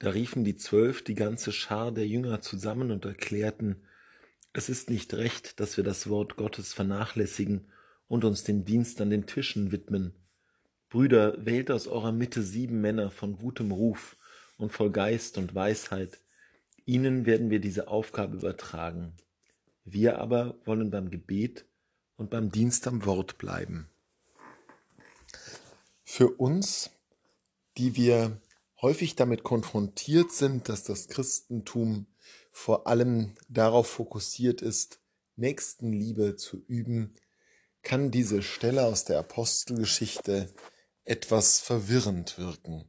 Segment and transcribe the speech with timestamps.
[0.00, 3.76] Da riefen die Zwölf die ganze Schar der Jünger zusammen und erklärten,
[4.54, 7.70] es ist nicht recht, dass wir das Wort Gottes vernachlässigen
[8.08, 10.14] und uns dem Dienst an den Tischen widmen.
[10.88, 14.16] Brüder, wählt aus eurer Mitte sieben Männer von gutem Ruf
[14.56, 16.18] und voll Geist und Weisheit.
[16.86, 19.12] Ihnen werden wir diese Aufgabe übertragen.
[19.84, 21.66] Wir aber wollen beim Gebet
[22.16, 23.90] und beim Dienst am Wort bleiben.
[26.04, 26.90] Für uns,
[27.76, 28.40] die wir
[28.82, 32.06] häufig damit konfrontiert sind, dass das Christentum
[32.50, 35.00] vor allem darauf fokussiert ist,
[35.36, 37.14] Nächstenliebe zu üben,
[37.82, 40.52] kann diese Stelle aus der Apostelgeschichte
[41.04, 42.84] etwas verwirrend wirken.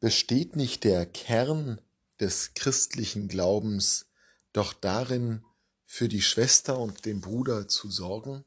[0.00, 1.80] Besteht nicht der Kern
[2.20, 4.06] des christlichen Glaubens
[4.52, 5.42] doch darin,
[5.88, 8.44] für die Schwester und den Bruder zu sorgen?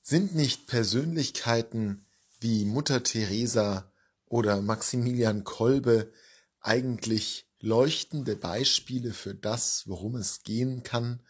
[0.00, 2.06] Sind nicht Persönlichkeiten
[2.40, 3.92] wie Mutter Teresa
[4.34, 6.12] oder Maximilian Kolbe
[6.58, 11.20] eigentlich leuchtende Beispiele für das, worum es gehen kann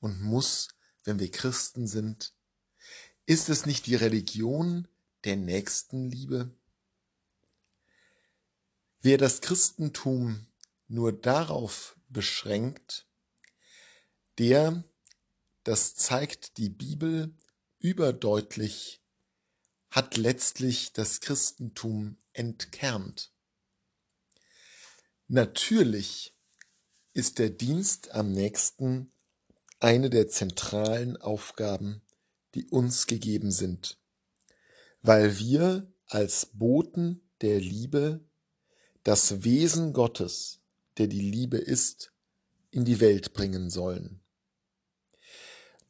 [0.00, 0.68] und muss,
[1.02, 2.32] wenn wir Christen sind?
[3.26, 4.88] Ist es nicht die Religion
[5.24, 6.56] der Nächstenliebe?
[9.02, 10.46] Wer das Christentum
[10.88, 13.06] nur darauf beschränkt,
[14.38, 14.84] der,
[15.64, 17.34] das zeigt die Bibel
[17.78, 19.03] überdeutlich,
[19.94, 23.30] hat letztlich das Christentum entkernt.
[25.28, 26.36] Natürlich
[27.12, 29.12] ist der Dienst am nächsten
[29.78, 32.02] eine der zentralen Aufgaben,
[32.56, 34.00] die uns gegeben sind,
[35.02, 38.28] weil wir als Boten der Liebe
[39.04, 40.58] das Wesen Gottes,
[40.98, 42.12] der die Liebe ist,
[42.72, 44.24] in die Welt bringen sollen.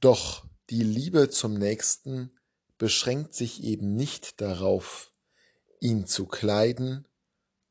[0.01, 2.39] Doch die Liebe zum Nächsten
[2.85, 5.15] beschränkt sich eben nicht darauf,
[5.81, 7.09] ihn zu kleiden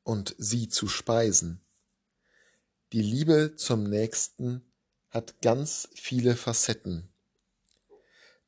[0.02, 1.64] und sie zu speisen.
[2.94, 4.66] Die Liebe zum Nächsten
[5.12, 7.14] hat ganz viele Facetten.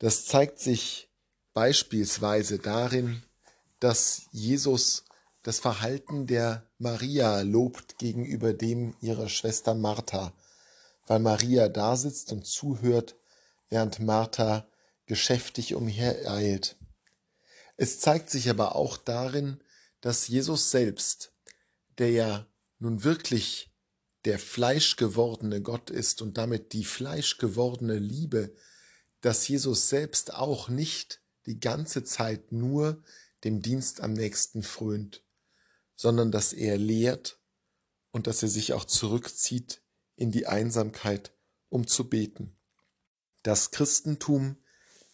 [0.00, 1.08] Das zeigt sich
[1.54, 3.22] beispielsweise darin,
[3.78, 5.04] dass Jesus
[5.44, 10.32] das Verhalten der Maria lobt gegenüber dem ihrer Schwester Martha,
[11.06, 13.14] weil Maria da sitzt und zuhört,
[13.68, 14.66] während Martha
[15.06, 16.76] geschäftig umhereilt.
[17.76, 19.62] Es zeigt sich aber auch darin,
[20.00, 21.32] dass Jesus selbst,
[21.98, 22.46] der ja
[22.78, 23.72] nun wirklich
[24.24, 28.54] der fleischgewordene Gott ist und damit die fleischgewordene Liebe,
[29.20, 33.02] dass Jesus selbst auch nicht die ganze Zeit nur
[33.44, 35.22] dem Dienst am nächsten frönt,
[35.94, 37.38] sondern dass er lehrt
[38.10, 39.82] und dass er sich auch zurückzieht
[40.16, 41.32] in die Einsamkeit,
[41.68, 42.56] um zu beten.
[43.42, 44.56] Das Christentum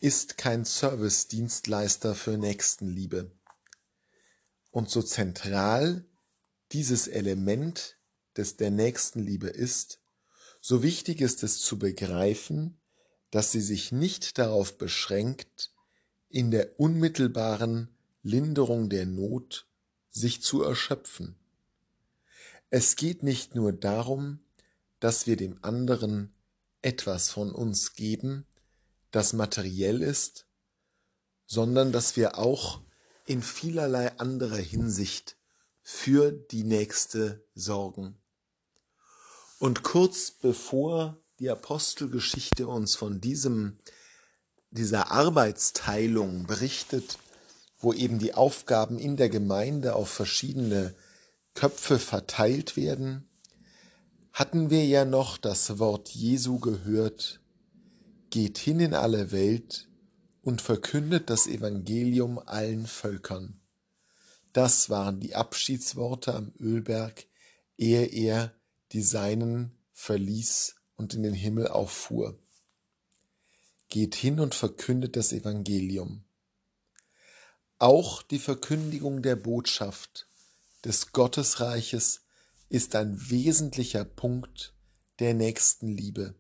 [0.03, 3.31] ist kein Service-Dienstleister für Nächstenliebe.
[4.73, 6.05] Und so zentral
[6.73, 7.99] dieses Element
[8.37, 10.01] des der Nächstenliebe ist,
[10.61, 12.81] so wichtig ist es zu begreifen,
[13.31, 15.73] dass sie sich nicht darauf beschränkt,
[16.29, 19.69] in der unmittelbaren Linderung der Not
[20.11, 21.37] sich zu erschöpfen.
[22.71, 24.41] Es geht nicht nur darum,
[24.99, 26.35] dass wir dem anderen
[26.81, 28.49] etwas von uns geben,
[29.13, 30.47] das materiell ist,
[31.47, 32.81] sondern dass wir auch
[33.27, 35.37] in vielerlei anderer Hinsicht
[35.83, 38.19] für die Nächste sorgen.
[39.59, 43.79] Und kurz bevor die Apostelgeschichte uns von diesem,
[44.71, 47.19] dieser Arbeitsteilung berichtet,
[47.79, 50.95] wo eben die Aufgaben in der Gemeinde auf verschiedene
[51.55, 53.29] Köpfe verteilt werden,
[54.33, 57.42] hatten wir ja noch das Wort Jesu gehört,
[58.33, 59.89] geht hin in alle Welt
[60.41, 63.61] und verkündet das Evangelium allen Völkern.
[64.55, 67.27] Das waren die Abschiedsworte am Ölberg,
[67.77, 68.55] ehe er
[68.93, 72.39] die Seinen verließ und in den Himmel auffuhr.
[73.91, 76.25] Geht hin und verkündet das Evangelium.
[77.79, 80.27] Auch die Verkündigung der Botschaft
[80.87, 82.23] des Gottesreiches
[82.71, 84.73] ist ein wesentlicher Punkt
[85.19, 86.35] der Nächstenliebe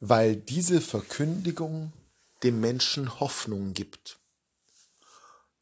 [0.00, 1.92] weil diese Verkündigung
[2.42, 4.18] dem Menschen Hoffnung gibt,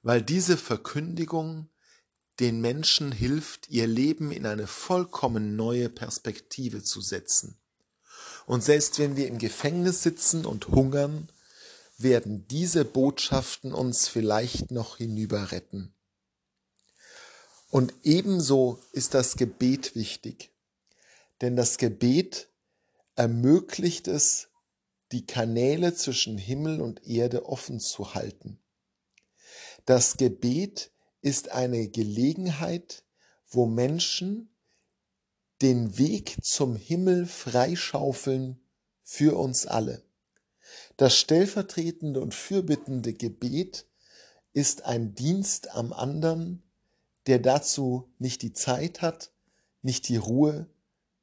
[0.02, 1.68] weil diese Verkündigung
[2.40, 7.60] den Menschen hilft, ihr Leben in eine vollkommen neue Perspektive zu setzen.
[8.46, 11.30] Und selbst wenn wir im Gefängnis sitzen und hungern,
[11.96, 15.94] werden diese Botschaften uns vielleicht noch hinüber retten.
[17.70, 20.50] Und ebenso ist das Gebet wichtig,
[21.40, 22.48] denn das Gebet
[23.16, 24.48] ermöglicht es,
[25.12, 28.58] die Kanäle zwischen Himmel und Erde offen zu halten.
[29.84, 30.90] Das Gebet
[31.20, 33.04] ist eine Gelegenheit,
[33.48, 34.50] wo Menschen
[35.62, 38.60] den Weg zum Himmel freischaufeln
[39.02, 40.02] für uns alle.
[40.96, 43.86] Das stellvertretende und fürbittende Gebet
[44.52, 46.62] ist ein Dienst am anderen,
[47.26, 49.32] der dazu nicht die Zeit hat,
[49.82, 50.68] nicht die Ruhe,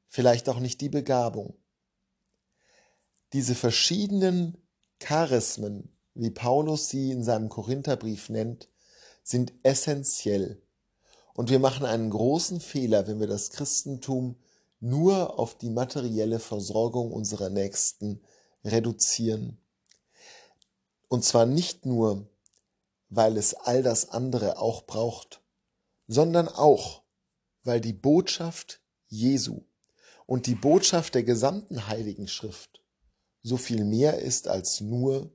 [0.08, 1.56] vielleicht auch nicht die Begabung.
[3.32, 4.58] Diese verschiedenen
[4.98, 8.68] Charismen, wie Paulus sie in seinem Korintherbrief nennt,
[9.22, 10.60] sind essentiell.
[11.32, 14.36] Und wir machen einen großen Fehler, wenn wir das Christentum
[14.80, 18.20] nur auf die materielle Versorgung unserer Nächsten
[18.64, 19.58] reduzieren.
[21.08, 22.28] Und zwar nicht nur,
[23.08, 25.40] weil es all das andere auch braucht,
[26.06, 27.02] sondern auch,
[27.64, 29.62] weil die Botschaft Jesu
[30.26, 32.81] und die Botschaft der gesamten Heiligen Schrift
[33.42, 35.30] so viel mehr ist als nur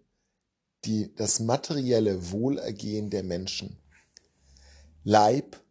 [0.85, 3.77] die, das materielle Wohlergehen der Menschen.
[5.03, 5.61] Leib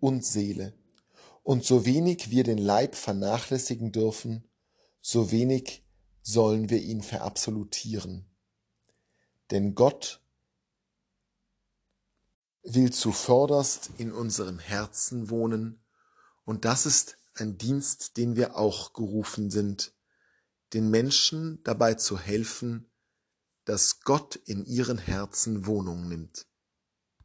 [0.00, 0.74] und Seele.
[1.42, 4.44] Und so wenig wir den Leib vernachlässigen dürfen,
[5.00, 5.84] so wenig
[6.22, 8.26] sollen wir ihn verabsolutieren.
[9.50, 10.20] Denn Gott
[12.62, 15.80] will zuvörderst in unserem Herzen wohnen,
[16.44, 19.92] und das ist ein Dienst, den wir auch gerufen sind,
[20.72, 22.90] den Menschen dabei zu helfen,
[23.64, 26.46] dass Gott in ihren Herzen Wohnung nimmt.